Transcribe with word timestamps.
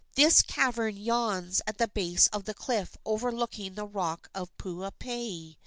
This 0.15 0.41
cavern 0.41 0.97
yawns 0.97 1.61
at 1.67 1.77
the 1.77 1.87
base 1.87 2.25
of 2.33 2.45
the 2.45 2.55
cliff 2.55 2.97
overlooking 3.05 3.75
the 3.75 3.85
rock 3.85 4.31
of 4.33 4.49
Puupehe. 4.57 5.57